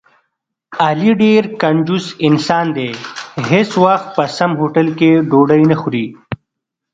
علي 0.87 1.11
ډېر 1.21 1.43
کنجوس 1.61 2.05
انسان 2.27 2.65
دی، 2.75 2.89
هېڅ 3.49 3.69
وخت 3.83 4.07
په 4.15 4.23
سم 4.37 4.51
هوټل 4.61 4.87
کې 4.99 5.11
ډوډۍ 5.29 5.61
نه 5.71 5.75
خوري. 5.81 6.05